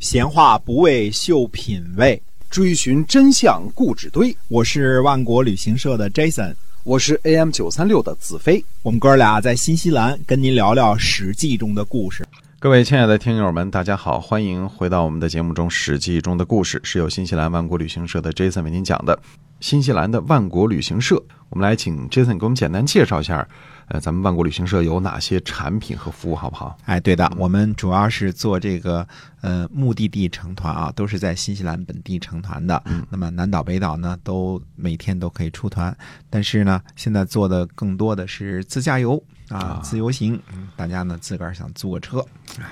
[0.00, 4.34] 闲话不为秀品味，追寻真相故纸堆。
[4.48, 8.64] 我是万国旅行社的 Jason，我是 AM 九三六的子飞。
[8.82, 12.26] 我们哥俩在新西兰跟您聊聊《史记》中的故事。
[12.58, 19.20] 各位亲爱的听友们，大家好，欢迎回到我们的节目中，《史记》中的故事是由新西兰万国旅行社的 Jason 为您讲的。
[19.60, 23.46] 新西兰的万国旅行社，我们来请 Jason 给我们简单介绍一下。
[23.90, 26.78] 呃，咱们万国旅行社有哪些产品和服务，好不好？
[26.84, 29.04] 哎，对的，我们主要是做这个
[29.40, 32.80] 呃目的地成团啊，都是在新西兰本地成团的。
[32.86, 35.96] 嗯，那么南岛北岛呢，都每天都可以出团，
[36.30, 40.40] 但是呢，现在做的更多的是自驾游啊，自由行。
[40.52, 42.24] 嗯，大家呢自个儿想租个车，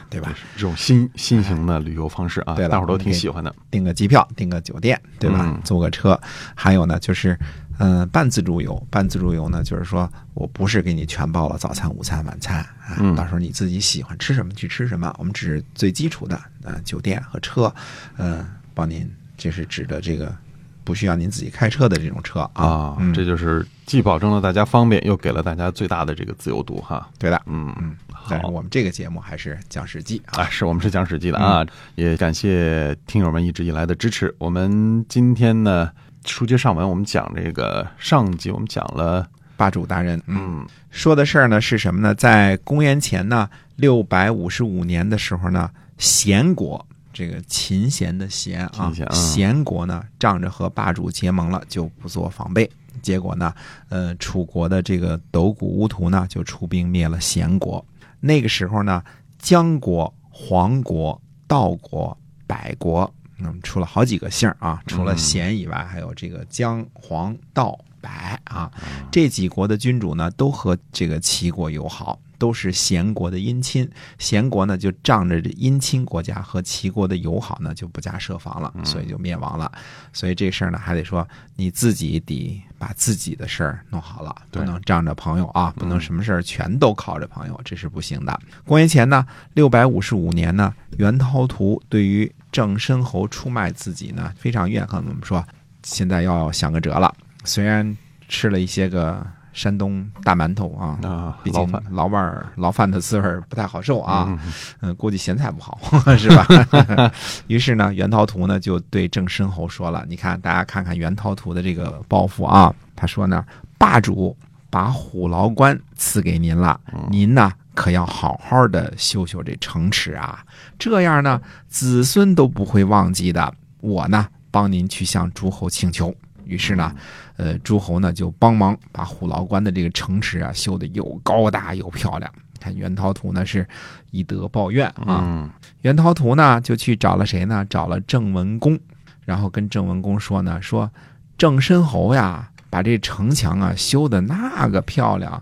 [0.08, 0.32] 对吧？
[0.54, 3.52] 这种新新型的旅游方式啊，对，大伙都挺喜欢的。
[3.72, 5.60] 订个机票，订个酒店，对吧？
[5.64, 6.20] 租个车，
[6.54, 7.36] 还有呢就是。
[7.78, 17.72] 嗯，半自助游，半自助游呢，就是说我不是给你全包了早餐、午餐、晚餐啊，到时候你自己喜欢吃什么去吃什么，我们只是最基础的，呃，酒店和车，
[18.16, 20.34] 嗯，帮您，这是指的这个
[20.82, 27.08] 不需要您自己开车的这种车啊，这就是既保证了大家方便，又给了大家最大的这个自由度哈。
[27.16, 27.96] 对的，嗯嗯，
[28.28, 31.64] 但是我们这个节目还是讲史记啊，是我们是讲史记的啊，
[31.94, 35.92] 也感谢听友们一直以来的支持，我们今天呢。
[36.24, 40.20] 书接上文，我们讲这个上集，我们讲了霸主大人。
[40.26, 42.14] 嗯，说的事儿呢是什么呢？
[42.14, 52.70] 在公元前呢六百五十五年的时候呢，贤国这个秦贤的贤啊，贤国呢仗着和霸主结盟了，就不做防备。
[53.00, 53.54] 结果呢，
[53.88, 57.84] 呃，楚国的这个斗谷乌图呢就出兵灭了贤国。
[58.20, 59.02] 那个时候呢，
[59.38, 63.12] 姜国、黄国、道国、百国。
[63.40, 68.70] 嗯，出了好几个姓啊，除了贤以外，还有这个姜、黄、道、白啊，
[69.10, 73.88] 这几国的君主呢，都和这个齐国友好，都是贤国的姻亲。
[74.18, 79.70] 贤国呢，就仗着这姻亲国家和齐国的友好呢，就不加设防了，所以就灭亡了。
[80.12, 88.40] 所以这事儿呢，还得说你自己得把自己的事儿弄好了，不能仗着朋友啊，不能什么事儿全都靠着朋友，这是不行的。
[88.64, 95.04] 公元前呢，六百五十五年呢，袁涛图对于郑申侯出卖自己呢，非常怨恨。
[95.06, 95.44] 我们说，
[95.82, 97.14] 现在要想个辙了。
[97.44, 97.96] 虽然
[98.28, 99.26] 吃了一些个
[99.58, 104.38] 山东大馒头啊，毕竟老味儿、牢饭的滋味不太好受啊。
[104.80, 105.76] 嗯，估计咸菜不好，
[106.16, 106.46] 是吧？
[107.48, 112.72] 于是呢，袁涛图呢就对郑申侯说了：“你看，大家看看袁涛图的这个抱负啊。
[112.94, 113.44] 他说呢，
[113.76, 114.36] 霸主
[114.70, 116.80] 把虎牢关赐给您了，
[117.10, 120.44] 您呢？”可要好好的修修这城池啊，
[120.80, 123.54] 这样呢，子孙都不会忘记的。
[123.80, 126.12] 我呢，帮您去向诸侯请求。
[126.48, 126.92] 于是呢，
[127.36, 132.28] 呃，诸侯呢就帮忙把虎牢关的这个城池啊修的又高大又漂亮。
[132.58, 133.64] 看袁涛图呢是
[134.10, 135.48] 以德报怨啊，
[135.82, 137.64] 袁涛图呢就去找了谁呢？
[137.70, 138.76] 找了郑文公，
[139.24, 140.90] 然后跟郑文公说呢，说
[141.36, 145.40] 郑申侯呀，把这城墙啊修的那个漂亮，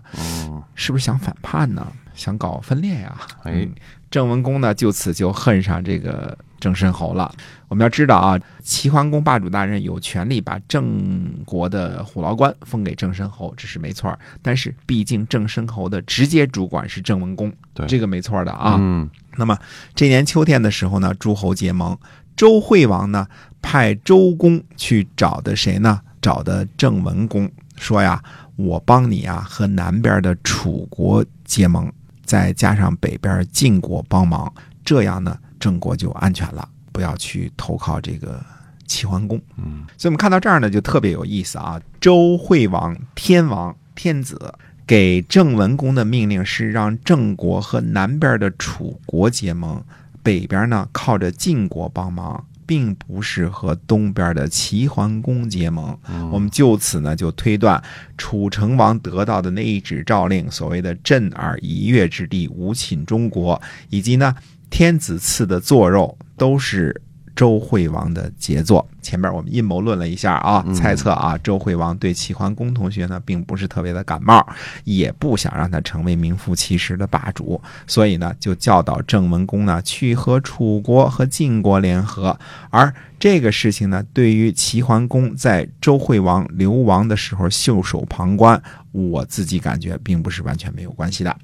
[0.75, 1.91] 是不是想反叛呢？
[2.13, 3.15] 想搞分裂呀！
[3.43, 3.67] 哎，
[4.17, 7.31] 郑文公呢，就此就恨上这个郑申侯了。
[7.67, 14.17] 我们要知道啊，齐桓公霸主大人有权利把郑国的虎牢关封给郑申侯，这是没错。
[14.41, 18.75] 但是毕竟郑申侯的直接主管是郑文公，对这个没错的啊。
[18.79, 19.55] 嗯，那么
[19.93, 21.95] 这年秋天的时候呢，诸侯结盟，
[22.35, 23.27] 周惠王呢
[23.61, 26.01] 派周公去找的谁呢？
[26.23, 28.19] 找的郑文公，说呀，
[28.55, 31.93] 我帮你啊和南边的楚国结盟。
[32.27, 34.53] 再加上北边晋国帮忙，
[34.85, 38.39] 这样呢，郑国就安全了，不要去投靠这个
[38.85, 39.41] 齐桓公。
[39.55, 41.81] 嗯，所以我们看到这儿呢，就特别有意思啊。
[42.01, 44.53] 周惠王天王天子
[44.85, 49.81] 给郑文公的命令是让郑国和南边的楚国结盟，
[50.21, 52.45] 北边呢靠着晋国帮忙。
[52.67, 55.97] 并不是和东边的齐桓公结盟，
[56.31, 57.81] 我们就此呢就推断，
[58.17, 64.35] 楚成王得到的那一纸诏令，所谓的“震耳一跃之地，无侵中国”，以及呢
[64.69, 67.01] 天子赐的坐肉，都是。
[67.37, 74.43] 周惠王的杰作，前面我们阴谋论了一下啊，猜测啊，周惠王对齐桓公同学呢，并不是特别的感冒，
[74.83, 82.37] 也不想让他成为名副其实的霸主，所以呢，就教导郑文公呢去和楚国和晋国联合。
[82.71, 88.59] 而这个事情呢，对于齐桓公在周惠王流亡的时候袖手旁观，
[88.91, 91.37] 我自己感觉并不是完全没有关系的。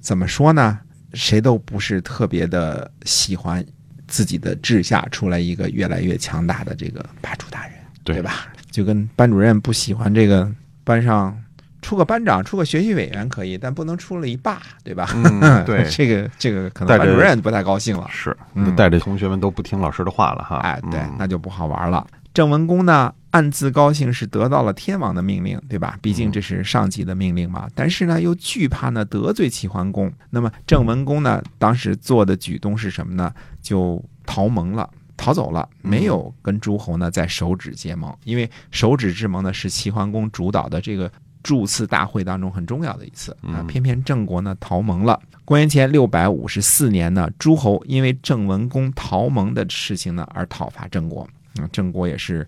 [0.00, 0.80] 怎么说呢？
[1.14, 3.64] 谁都不是特别的喜欢。
[4.08, 8.48] 自己的治下出来一个越来越强大的这个霸主大人，对吧？
[8.70, 10.50] 就跟班主任不喜欢这个
[10.82, 11.36] 班上
[11.80, 15.08] 出个班长，出个学习委员可以，但不能出了一霸，对吧？
[15.14, 18.36] 嗯， 对，这个这个可能班主任不太高兴了，是
[18.76, 20.56] 带着同学们都不听老师的话了哈。
[20.58, 22.06] 哎，对，那就不好玩了。
[22.38, 25.98] 郑文公呢，暗自高兴是得到了天王的命令，对吧？
[26.00, 27.68] 毕竟这是上级的命令嘛。
[27.74, 30.08] 但是呢，又惧怕呢得罪齐桓公。
[30.30, 33.34] 那么郑文公呢，当时做的举动是什么呢？
[33.60, 34.88] 就逃盟了。
[35.16, 41.10] 逃走了，没有跟诸侯呢在手指结盟，因为手指之盟呢是齐桓公主导的这个
[41.42, 43.64] 祝次大会当中很重要的一次啊。
[43.66, 45.20] 偏偏郑国呢逃盟了。
[45.44, 51.28] 公元前六百五十四年呢，诸侯因为郑文公逃盟的事情呢而讨伐郑国，
[51.60, 52.46] 啊，郑国也是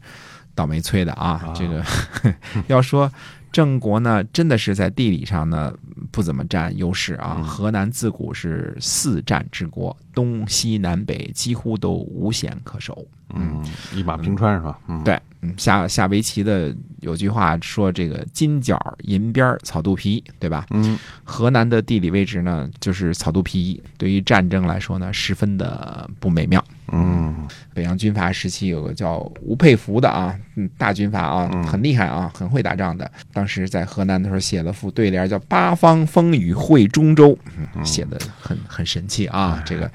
[0.54, 1.52] 倒霉催的啊。
[1.56, 1.84] 这个
[2.68, 3.10] 要说。
[3.52, 5.74] 郑国呢，真的是在地理上呢
[6.12, 7.42] 不怎么占优势啊。
[7.42, 13.04] 河南自古是四战之国，东西南北几乎都无险可守。
[13.34, 13.60] 嗯，
[13.92, 14.78] 一马平川是吧？
[14.86, 20.64] 嗯，对，嗯，下下围棋的有句话说这个金角银边草肚皮，对吧？
[20.70, 26.64] 嗯，河南的地理位置呢就是草肚皮，对于战争来说呢十分的不美妙。
[26.92, 33.10] 嗯，北洋军阀时期有个叫吴佩孚的啊，嗯，大军阀啊，很厉害啊，很会打仗的。
[33.32, 37.38] 当时在河南的时候写了副对联，叫“八方风雨会中州”，
[37.84, 39.90] 写的很很神气啊，这个。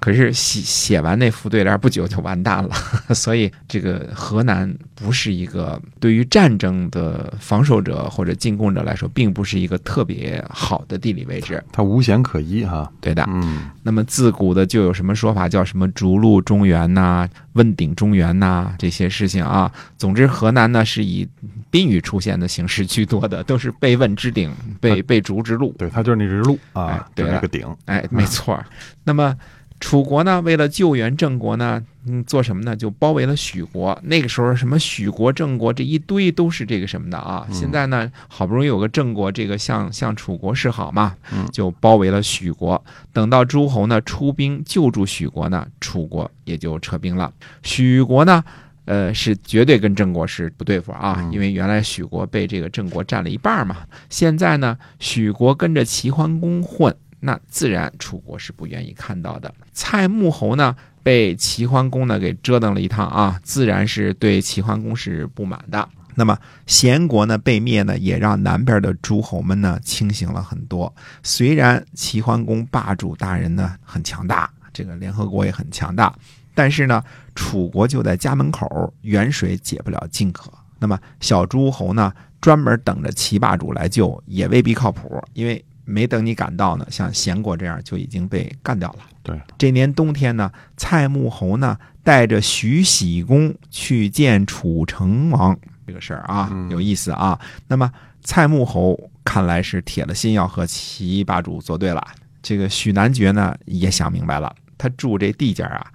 [0.00, 2.74] 可是写写完那副对联不久就完蛋了，
[3.14, 11.62] 所以这个河南不是一个对于战争的防守者或者进攻者来说，并不是一个特别好的地理位置。
[11.70, 13.22] 它无险可依哈，对的。
[13.28, 19.70] 嗯，那么自古的就有什么说法，叫什么逐鹿中原呐、问鼎中原呐这些事情啊。
[19.98, 21.28] 总之，河南呢是以
[21.70, 24.50] 宾语出现的形式居多的，都是被问之鼎，
[24.80, 25.74] 被被逐之鹿。
[25.76, 27.66] 对，它就是那只鹿啊，对那个鼎。
[27.84, 28.58] 哎，没错。
[29.04, 29.36] 那么。
[29.80, 32.76] 楚国呢，为了救援郑国呢，嗯，做什么呢？
[32.76, 33.98] 就包围了许国。
[34.04, 37.46] 那个时候，什么许国、郑国这一堆都是这个什么的啊？
[37.50, 41.16] 现在呢，好不容易有个郑国，这个向向楚国示好嘛，
[41.50, 42.84] 就包围了许国。
[43.10, 47.32] 等到诸侯呢出兵救助许国呢，楚国也就撤兵了。
[47.62, 48.44] 许国呢，
[48.84, 53.78] 呃，是绝对跟郑国是不对付啊，因为原来许国被这个郑国占了一半嘛。
[54.10, 56.94] 现在呢，许国跟着齐桓公混。
[57.20, 59.54] 那自然楚国是不愿意看到的。
[59.72, 65.88] 蔡穆侯呢，被齐桓公呢给折腾了一趟啊，自然是对齐桓公是不满的。
[66.16, 66.36] 那么
[66.66, 70.92] 贤国呢被灭呢，也让南边的诸侯们呢清醒了很多。
[71.22, 76.14] 虽然齐桓公霸主大人呢很强大，这个联合国也很强大，
[76.54, 77.02] 但是呢，
[77.34, 80.50] 楚国就在家门口，远水解不了近渴。
[80.78, 85.62] 那么小诸侯呢，专门等着齐霸主来救，也未必靠谱，因为。
[85.84, 88.98] 没等你赶到呢，像贤国这样就已经被干掉了。
[89.22, 97.38] 对，这年冬天呢，蔡穆侯呢带着徐喜公去见楚成王，这个事儿啊有意思啊。
[97.66, 97.90] 那么
[98.22, 102.06] 蔡穆侯看来是铁了心要和齐霸主作对了。
[102.42, 105.86] 这个许南爵呢也想明白了，他住这地界啊。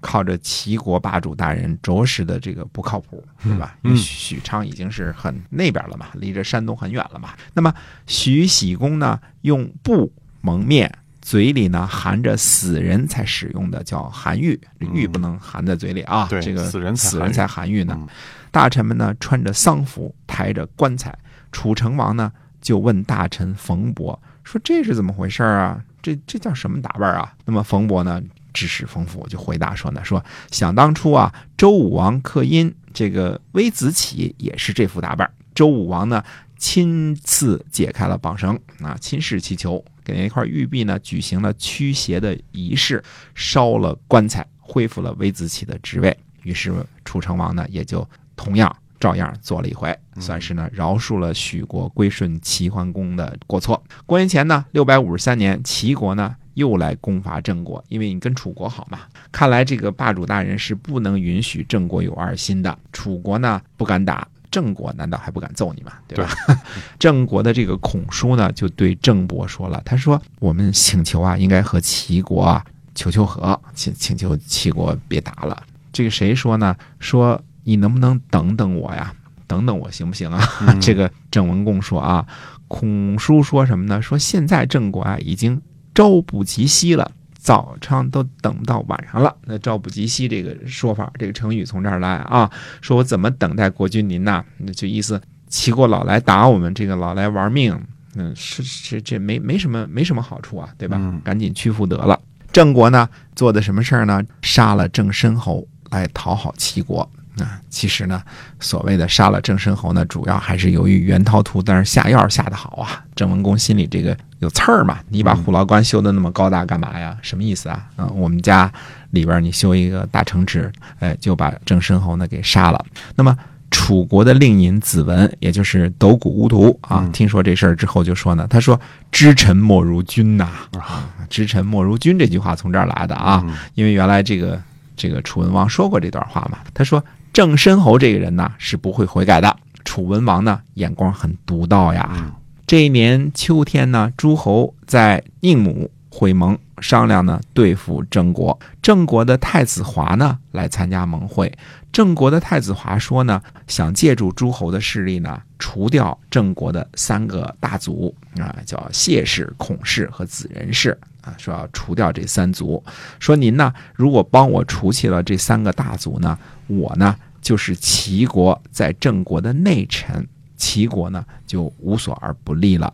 [0.00, 3.76] 靠着齐国霸主大人，着实的这个不靠谱，是吧？
[3.82, 7.30] 因为许昌已经是很那边了嘛，离着山东很远了嘛。
[7.54, 7.72] 那么
[8.06, 14.58] 徐喜公呢，用布蒙面，嘴里呢含着死人才使用的叫含玉，
[14.92, 16.26] 玉不能含在嘴里啊。
[16.40, 18.08] 这个死人死人才含玉呢。
[18.50, 21.16] 大臣们呢穿着丧服，抬着棺材。
[21.52, 25.82] 楚成王呢就问大臣冯伯说：“这是怎么回事啊？
[26.00, 28.20] 这这叫什么打扮啊？”那么冯伯呢？
[28.52, 35.30] 知识丰富，就回答说呢：“说想当初啊，周武王克殷，这个微子启也是这副打扮。
[35.54, 36.22] 周武王呢，
[36.56, 43.02] 亲自解开了绑绳啊，亲试其球，给那块玉璧呢举行了驱邪的仪式，
[43.34, 46.16] 烧了棺材，恢复了微子启的职位。
[46.42, 46.72] 于是
[47.04, 53.82] 楚成王呢，也就同样照样做了一回，算是呢饶恕了许国归顺齐桓公的过错。
[54.06, 58.98] 公元前呢六百五十三年，齐国呢。”又来攻伐郑国，因为你跟楚国好嘛。
[59.32, 62.76] 看来这个霸主大人是不能允许郑国有二心的。
[62.92, 65.92] 楚国呢不敢打郑国，难道还不敢揍你吗？
[66.06, 66.30] 对吧？
[66.98, 72.62] 郑国的这个孔叔呢就对郑伯说了，他说：“我们请求啊，应该和齐国啊
[72.94, 76.76] 求求和，请请求齐国别打了。”这个谁说呢？
[76.98, 77.40] 说
[77.70, 79.14] 你能不能等等我呀？
[79.46, 80.42] 等等我行不行啊？
[80.82, 82.26] 这个郑文公说啊，
[82.66, 84.02] 孔叔说什么呢？
[84.02, 85.60] 说现在郑国啊已经。
[85.92, 89.36] 朝不及夕了，早上都等到晚上了。
[89.44, 92.50] 那朝不及夕这个说法，这个成语从这儿来啊。
[92.80, 94.42] 说我怎么等待国君您呐？
[94.56, 97.78] 那就意思齐国老来打我们，这个老来玩命，
[98.14, 100.96] 嗯，是是这没没什么没什么好处啊，对吧？
[101.22, 102.18] 赶紧屈服得了。
[102.50, 104.22] 郑国呢做的什么事儿呢？
[104.40, 107.06] 杀了郑申侯来讨好齐国
[107.42, 108.22] 啊，其实呢，
[108.58, 113.04] 所谓的杀了郑申侯呢，主要还是由于袁涛图在那下药下的好啊。
[113.14, 117.16] 郑文公心里这个有刺儿嘛，你把虎牢关修的那么高大干嘛呀？
[117.22, 117.86] 什么意思啊？
[117.96, 118.72] 啊，我们家
[119.10, 122.84] 里边你修一个大城池，哎，就把郑申侯呢给杀了。
[123.14, 123.36] 那么
[123.70, 128.80] 楚国的令尹子文，也就是斗谷乌图啊，听说这事儿之后就说呢，他说
[129.12, 133.44] ：“知臣莫如君呐，啊，知臣莫如君。”这句话从这儿来的啊，
[133.74, 134.60] 因为原来这个
[134.96, 137.02] 这个楚文王说过这段话嘛，他说。
[137.32, 139.56] 郑申侯这个人呢是不会悔改的。
[139.84, 142.32] 楚文王呢眼光很独到呀。
[142.66, 148.56] 这一年秋天呢，诸侯在宁母会盟，商量呢对付郑国。
[148.80, 151.52] 郑国的太子华呢来参加盟会。
[151.92, 162.80] 郑国的太子华说呢，想借助诸侯的势力呢，除掉郑国的三个大族啊，叫谢氏、孔氏和子人氏啊，说要除掉这三族。
[163.18, 166.38] 说您呢，如果帮我除去了这三个大族呢？
[166.70, 172.92] 我呢，就是齐国在郑国的内臣，齐国呢就无所而不利了。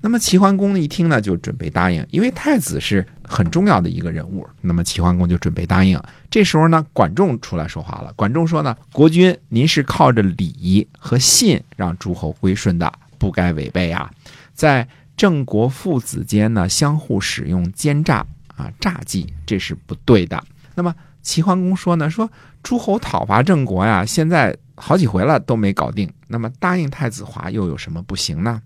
[0.00, 4.46] 那么齐桓公一听呢，就准备答应，因为太子是很重要的一个人物。
[4.60, 6.00] 那么齐桓公就准备答应。
[6.30, 8.12] 这时候呢，管仲出来说话了。
[8.12, 14.08] 管仲说呢，国君您是靠着礼和信让诸侯归顺的，不该违背啊。
[14.54, 20.42] 在郑国父子间呢，相互使用奸诈啊诈计，这是不对的。
[20.74, 20.94] 那么。
[21.22, 22.30] 齐桓公说呢，说
[22.62, 26.10] 诸侯讨伐郑国呀，现在好几回了都没搞定。
[26.26, 28.62] 那么答应太子华又有什么不行呢？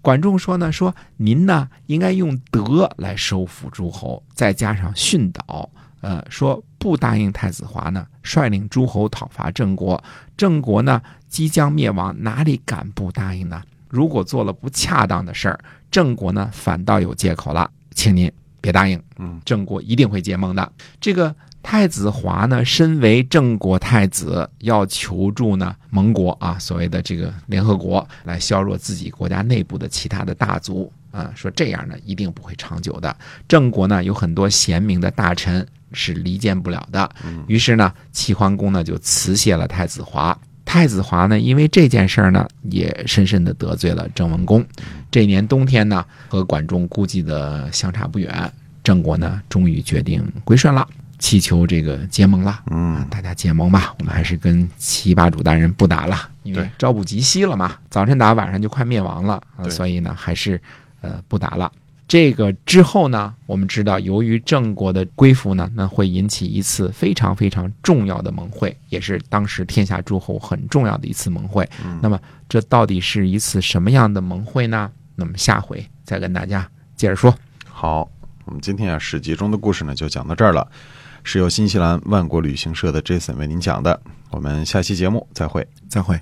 [0.00, 5.68] 管仲说呢，说您呢应该用德来收服诸侯，再加上训导。
[6.00, 10.02] 呃，说不答应太子华呢，率领诸侯讨伐郑国，
[10.36, 13.62] 郑国呢即将灭亡，哪里敢不答应呢？
[13.88, 15.58] 如果做了不恰当的事儿，
[15.90, 19.02] 郑国呢反倒有借口了，请您别答应。
[19.18, 20.72] 嗯，郑国一定会结盟的。
[21.00, 21.34] 这个。
[21.62, 33.14] 太子华呢，身为郑国太子，要求助呢盟国啊，所谓的这个联合国，来削弱自己国家内部的其他的大族啊，说这样呢一定不会长久的。
[33.46, 37.10] 郑国呢有很多贤明的大臣是离间不了的。
[37.46, 40.38] 于是呢，齐桓公呢就辞谢了太子华。
[40.64, 44.64] 太子华呢，因为这件事儿呢，也深深的得罪了郑文公。
[45.10, 50.86] 这年冬天呢，和管仲估计的相差不远，郑国呢终于决定归顺了。
[51.18, 60.60] 祈求这个结盟了，嗯，大家结盟吧，我们还是跟七霸主大人不打了，因为朝不及夕了嘛，早晨打晚上就快灭亡了，所以呢，还是
[61.00, 61.70] 呃不打了。
[62.06, 71.68] 这个之后呢，我们知道，由于郑国的归附呢，那会引起一次非常非常重要的盟会，也是当时天下诸侯很重要的一次盟会。
[72.00, 74.90] 那么，这到底是一次什么样的盟会呢？
[75.16, 77.34] 那么下回再跟大家接着说。
[77.68, 78.08] 好，
[78.46, 80.66] 我们今天啊史记中的故事呢就讲到这儿了。
[81.30, 86.18] 是由新西兰万国旅行社的 Jason 为您讲的，我们下期节目再会，再会。